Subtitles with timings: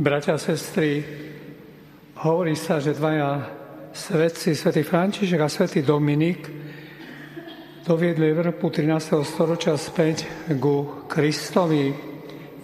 [0.00, 1.04] Bratia a sestry,
[2.24, 3.44] hovorí sa, že dvaja
[3.92, 6.48] svetci, svätý František a svätý Dominik,
[7.84, 9.20] doviedli Európu 13.
[9.20, 10.24] storočia späť
[10.56, 11.92] ku Kristovi.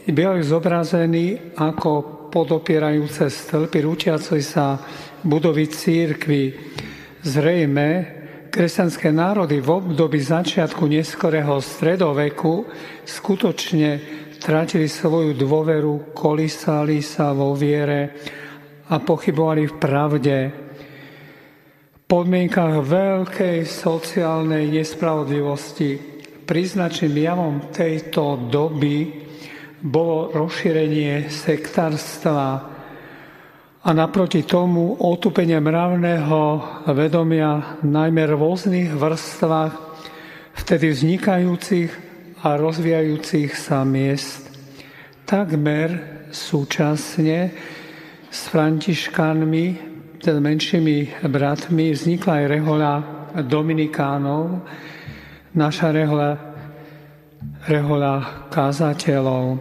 [0.09, 4.81] Bývajú zobrazení ako podopierajúce stĺpy rúčiacej sa
[5.21, 6.57] budovy církvy.
[7.21, 7.89] Zrejme,
[8.49, 12.65] kresťanské národy v období začiatku neskorého stredoveku
[13.05, 18.15] skutočne stratili svoju dôveru, kolísali sa vo viere
[18.87, 20.37] a pochybovali v pravde.
[21.91, 25.99] V podmienkach veľkej sociálnej nespravodlivosti
[26.47, 29.27] príznačným javom tejto doby
[29.83, 32.71] bolo rozšírenie sektárstva
[33.83, 36.43] a naproti tomu otupenie mravného
[36.95, 39.75] vedomia najmä v rôznych vrstvách
[40.55, 42.06] vtedy vznikajúcich
[42.47, 44.47] a rozvíjajúcich sa miest.
[45.27, 47.51] Takmer súčasne
[48.31, 49.67] s františkánmi,
[50.23, 52.95] teda menšími bratmi, vznikla aj rehoľa
[53.51, 54.63] Dominikánov,
[55.59, 56.33] naša rehoľa,
[57.67, 58.15] rehoľa
[58.55, 59.59] kázateľov.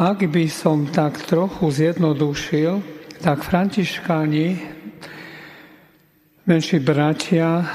[0.00, 2.80] Ak by som tak trochu zjednodušil,
[3.20, 4.48] tak františkáni,
[6.48, 7.68] menší bratia,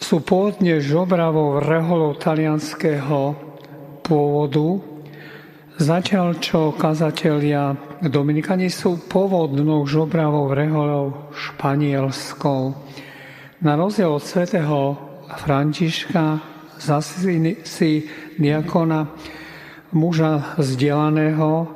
[0.00, 3.36] sú pôvodne žobravou reholou talianského
[4.00, 4.80] pôvodu,
[5.76, 12.72] zatiaľ čo kazatelia Dominikani sú pôvodnou žobravou reholou španielskou.
[13.60, 14.96] Na rozdiel od svätého
[15.36, 16.40] Františka
[16.80, 18.08] zasi si
[18.40, 19.04] diakona
[19.92, 21.68] muža vzdelaného,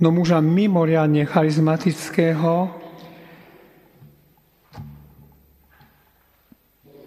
[0.00, 2.87] no muža mimoriadne charizmatického,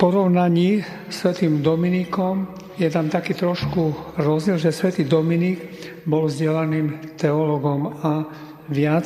[0.02, 5.61] porovnaní s svätým Dominikom je tam taký trošku rozdiel, že svätý Dominik
[6.09, 8.25] bol vzdelaným teologom a
[8.66, 9.05] viac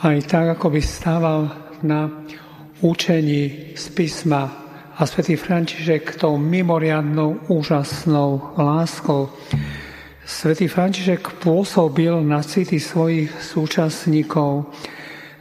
[0.00, 1.40] aj tak, ako by stával
[1.84, 2.08] na
[2.80, 4.48] učení z písma
[4.96, 9.28] a svätý František tou mimoriadnou, úžasnou láskou.
[10.24, 14.72] Svetý František pôsobil na city svojich súčasníkov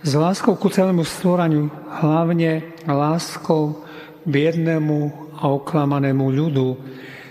[0.04, 1.72] s láskou ku celému stvoraniu,
[2.04, 3.83] hlavne láskou
[4.26, 5.00] biednému
[5.40, 6.68] a oklamanému ľudu.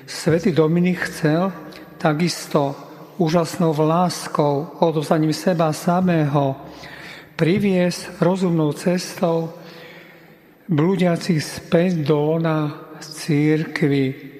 [0.05, 1.53] Svetý Dominik chcel
[1.97, 2.77] takisto
[3.17, 6.57] úžasnou láskou, odovzaním seba samého,
[7.37, 9.55] priviesť rozumnou cestou
[10.69, 14.33] blúdiacich späť do lona církvy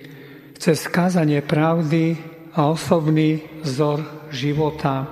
[0.57, 2.15] cez kázanie pravdy
[2.55, 5.11] a osobný vzor života.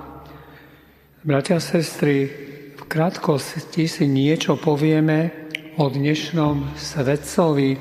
[1.21, 2.31] Bratia a sestry,
[2.79, 7.79] v krátkosti si niečo povieme o dnešnom svetcovi.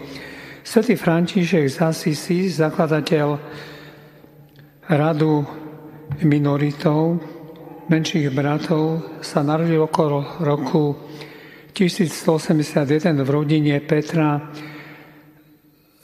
[0.62, 3.34] Svetý František z Asisi, zakladateľ
[4.86, 5.42] radu
[6.22, 7.18] minoritov,
[7.90, 10.94] menších bratov, sa narodil okolo roku
[11.74, 14.38] 1181 v rodine Petra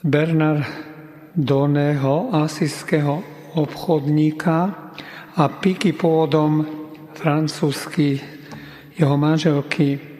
[0.03, 3.23] Bernardoneho, asijského
[3.55, 4.59] obchodníka
[5.39, 6.67] a Piky pôvodom
[7.15, 8.19] francúzsky
[8.99, 10.16] jeho manželky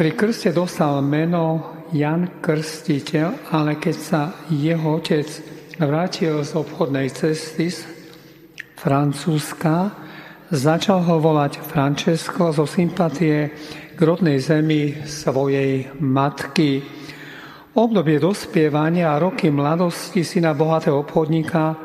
[0.00, 5.28] pri krste dostal meno Jan Krstiteľ, ale keď sa jeho otec
[5.76, 7.84] vrátil z obchodnej cesty z
[8.80, 9.92] Francúzska,
[10.48, 13.52] začal ho volať Francesco zo sympatie
[13.92, 16.80] k rodnej zemi svojej matky.
[17.76, 21.76] Obdobie dospievania a roky mladosti syna bohatého obchodníka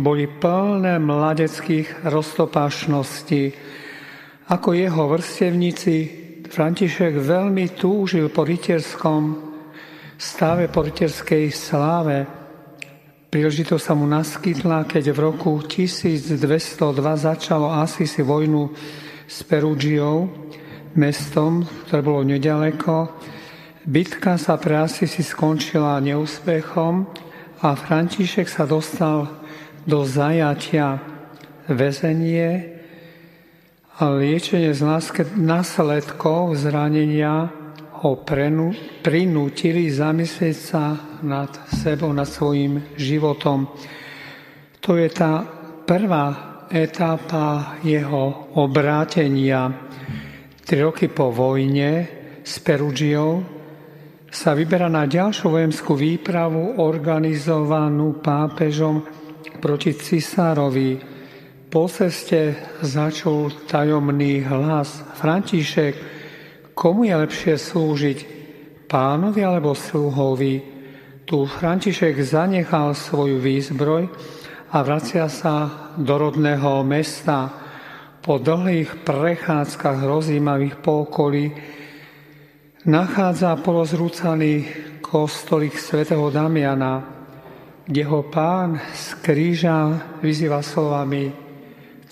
[0.00, 3.52] boli plné mladeckých roztopášností.
[4.48, 6.21] Ako jeho vrstevníci
[6.52, 9.40] František veľmi túžil po rytierskom
[10.20, 12.28] stave, po rytierskej sláve.
[13.32, 16.36] Príležitosť sa mu naskytla, keď v roku 1202
[17.16, 18.68] začalo Asisi vojnu
[19.24, 20.28] s Perúgiou,
[20.92, 23.16] mestom, ktoré bolo nedaleko.
[23.88, 27.08] Bitka sa pre Asisi skončila neúspechom
[27.64, 29.24] a František sa dostal
[29.88, 31.00] do zajatia
[31.72, 32.81] väzenie
[33.92, 34.80] a liečenie z
[35.36, 37.52] následkov zranenia
[38.00, 38.72] ho prenú,
[39.04, 43.68] prinútili zamyslieť sa nad sebou, nad svojim životom.
[44.80, 45.44] To je tá
[45.84, 46.26] prvá
[46.72, 49.68] etapa jeho obrátenia.
[50.64, 52.08] Tri roky po vojne
[52.40, 53.44] s Perugiou
[54.32, 59.04] sa vyberá na ďalšiu vojenskú výpravu organizovanú pápežom
[59.60, 61.11] proti cisárovi
[61.72, 62.52] po ceste
[62.84, 65.00] začul tajomný hlas.
[65.16, 65.96] František,
[66.76, 68.18] komu je lepšie slúžiť?
[68.84, 70.60] Pánovi alebo sluhovi?
[71.24, 74.04] Tu František zanechal svoju výzbroj
[74.68, 77.48] a vracia sa do rodného mesta
[78.20, 81.56] po dlhých prechádzkach rozímavých po okolí,
[82.84, 84.68] nachádza polozrúcaný
[85.00, 87.00] kostolík svätého Damiana,
[87.88, 91.41] kde ho pán z kríža vyzýva slovami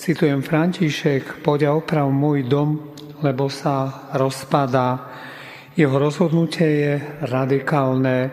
[0.01, 4.97] Citujem František, poďa oprav môj dom, lebo sa rozpadá.
[5.77, 6.93] Jeho rozhodnutie je
[7.29, 8.33] radikálne.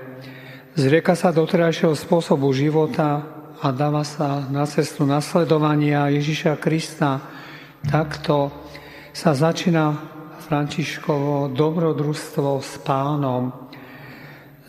[0.79, 3.19] Zrieka sa doterajšieho spôsobu života
[3.59, 7.19] a dáva sa na cestu nasledovania Ježiša Krista.
[7.83, 8.47] Takto
[9.11, 9.91] sa začína
[10.47, 13.51] Františkovo dobrodružstvo s pánom.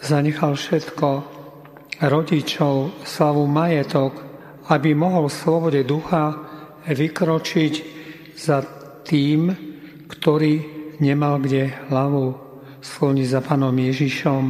[0.03, 1.09] Zanechal všetko,
[2.11, 4.19] rodičov, slavu, majetok,
[4.67, 6.48] aby mohol v slobode ducha
[6.87, 7.75] vykročiť
[8.39, 8.63] za
[9.03, 9.51] tým,
[10.07, 10.55] ktorý
[11.03, 12.39] nemal kde hlavu
[12.79, 14.43] skloniť za pánom Ježišom.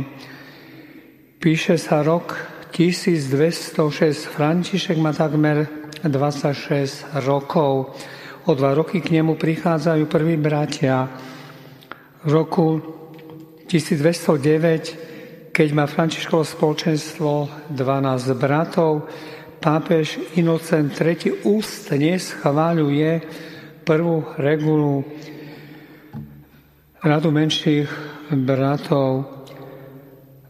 [1.39, 2.37] Píše sa rok
[2.75, 5.67] 1206, František má takmer
[6.05, 7.95] 26 rokov.
[8.49, 11.09] O dva roky k nemu prichádzajú prví bratia.
[12.25, 12.81] V roku
[13.69, 17.31] 1209, keď má Františkovo spoločenstvo
[17.73, 17.77] 12
[18.39, 19.05] bratov,
[19.59, 23.11] pápež Inocent III ústne schváľuje
[23.83, 25.03] prvú regulu
[27.03, 27.89] radu menších
[28.35, 29.27] bratov.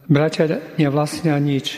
[0.09, 1.77] Bratia nevlastnia nič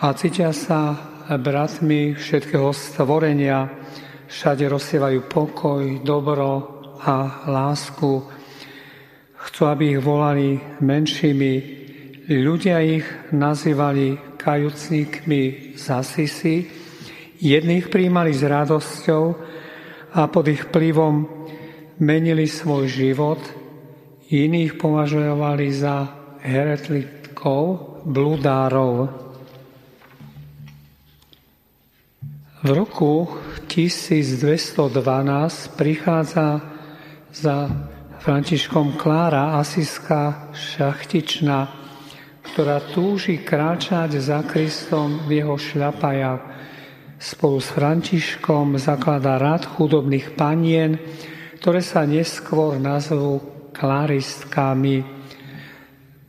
[0.00, 0.96] a cítia sa
[1.36, 3.68] bratmi všetkého stvorenia.
[4.28, 8.24] Všade rozsievajú pokoj, dobro a lásku.
[9.38, 11.87] Chcú, aby ich volali menšími.
[12.28, 16.60] Ľudia ich nazývali kajúcnikmi z Asisi,
[17.40, 19.24] jedných príjmali s radosťou
[20.12, 21.24] a pod ich vplyvom
[22.04, 23.40] menili svoj život,
[24.28, 26.04] iných považovali za
[26.44, 29.08] heretlikov, bludárov.
[32.60, 33.24] V roku
[33.72, 34.92] 1212
[35.80, 36.60] prichádza
[37.32, 37.72] za
[38.20, 41.77] Františkom Klára Asiská šachtičná
[42.52, 46.42] ktorá túži kráčať za Kristom v jeho šľapajach.
[47.18, 50.96] Spolu s Františkom zakladá rád chudobných panien,
[51.58, 53.42] ktoré sa neskôr nazvú
[53.74, 55.02] klaristkami.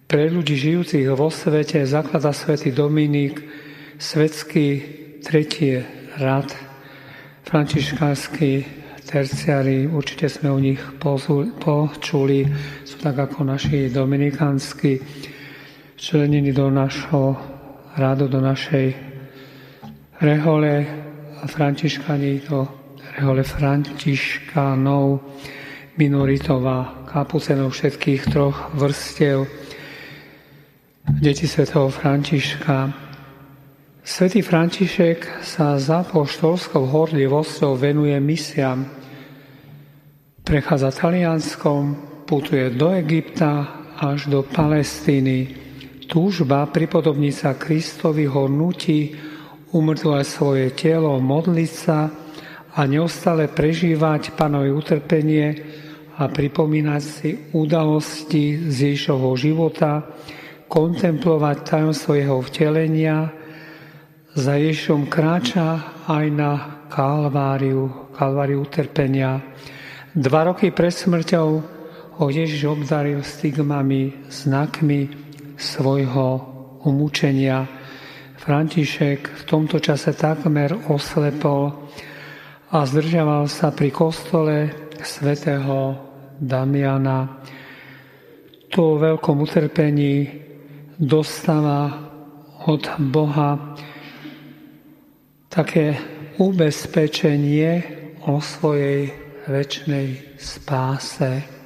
[0.09, 3.37] Pre ľudí žijúcich vo svete zaklada svätý Dominik
[4.01, 4.67] svetský
[5.21, 5.77] tretí
[6.17, 6.49] rad
[7.45, 8.65] františkánsky
[9.09, 12.45] terciári, určite sme o nich počuli,
[12.85, 15.01] sú tak ako naši dominikánsky
[15.99, 17.35] včlenení do našho
[17.99, 18.95] rádu, do našej
[20.23, 20.87] rehole
[21.43, 22.63] a františkani do
[23.19, 25.19] rehole františkanov,
[25.99, 29.43] minoritová kapucenov všetkých troch vrstiev,
[31.19, 32.95] deti svätého Františka.
[33.99, 38.87] Svetý František sa za poštolskou horlivosťou venuje misiám.
[40.47, 41.83] Prechádza Talianskom,
[42.23, 45.67] putuje do Egypta až do Palestíny
[46.09, 49.13] túžba pripodobniť sa Kristovi ho nutí
[49.69, 52.09] umrtvovať svoje telo, modliť sa
[52.73, 55.47] a neustále prežívať panové utrpenie
[56.17, 60.09] a pripomínať si udalosti z Ježišovho života,
[60.65, 63.29] kontemplovať tajomstvo jeho vtelenia,
[64.33, 66.51] za Ježišom kráča aj na
[66.89, 69.41] kalváriu, kalváriu utrpenia.
[70.13, 71.49] Dva roky pred smrťou
[72.19, 75.28] ho Ježiš obdaril stigmami, znakmi,
[75.59, 76.27] svojho
[76.87, 77.67] umúčenia.
[78.39, 81.91] František v tomto čase takmer oslepol
[82.71, 84.71] a zdržiaval sa pri kostole
[85.03, 85.99] svätého
[86.39, 87.43] Damiana.
[88.71, 90.31] To veľkom utrpení
[90.95, 91.91] dostáva
[92.63, 93.75] od Boha
[95.49, 95.99] také
[96.39, 97.71] ubezpečenie
[98.29, 99.11] o svojej
[99.49, 101.58] väčšnej spáse.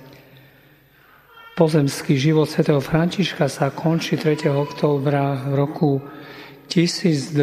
[1.54, 4.50] Pozemský život svätého Františka sa končí 3.
[4.50, 6.02] októbra roku
[6.66, 7.38] 1226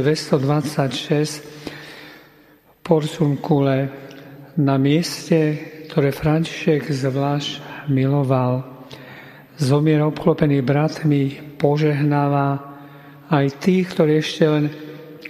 [1.46, 3.86] v Porcunkule
[4.58, 5.54] na mieste,
[5.86, 8.82] ktoré František zvlášť miloval.
[9.54, 12.66] Zomier obklopený bratmi požehnáva
[13.30, 14.74] aj tých, ktorí ešte len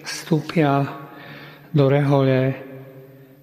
[0.08, 0.88] vstúpia
[1.68, 2.56] do rehole.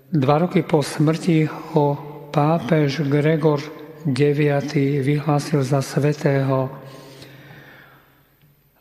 [0.10, 1.94] Dva roky po smrti ho
[2.34, 3.87] pápež Gregor 9.
[5.02, 6.70] vyhlásil za svetého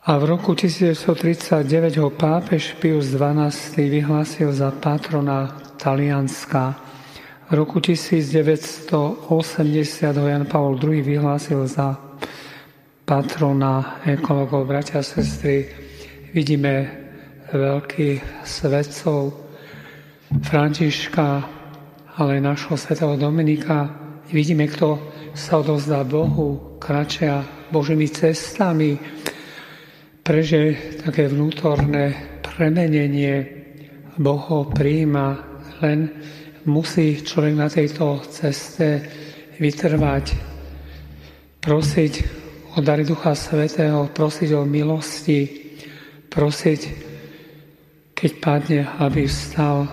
[0.07, 6.79] a v roku 1939 ho pápež Pius XII vyhlásil za patrona Talianska.
[7.51, 9.27] V roku 1980
[10.17, 11.99] ho Jan Pavel II vyhlásil za
[13.03, 15.75] patrona ekologov, bratia a sestry.
[16.31, 16.87] Vidíme
[17.51, 19.35] veľkých svetcov
[20.47, 21.43] Františka,
[22.15, 24.06] ale našho svetého Dominika.
[24.27, 24.99] Vidíme, kto
[25.39, 28.99] sa odovzdá Bohu, kračia Božími cestami,
[30.19, 30.75] preže
[31.07, 32.11] také vnútorné
[32.43, 33.47] premenenie,
[34.19, 35.39] Boh ho príjima,
[35.79, 36.11] len
[36.67, 39.07] musí človek na tejto ceste
[39.63, 40.35] vytrvať,
[41.63, 42.13] prosiť
[42.75, 45.47] o dary Ducha Svetého, prosiť o milosti,
[46.27, 46.81] prosiť,
[48.11, 49.87] keď padne, aby vstal.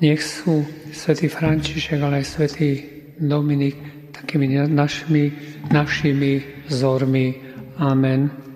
[0.00, 3.76] Nech sú svätý František, ale aj svätý Dominik
[4.12, 5.32] takými našimi,
[5.72, 7.34] našimi vzormi.
[7.78, 8.47] Amen.